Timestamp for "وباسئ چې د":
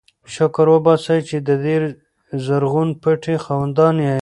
0.75-1.49